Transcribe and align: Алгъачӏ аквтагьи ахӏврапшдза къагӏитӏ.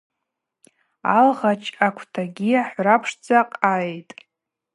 Алгъачӏ 1.17 1.73
аквтагьи 1.87 2.59
ахӏврапшдза 2.61 3.39
къагӏитӏ. 3.51 4.11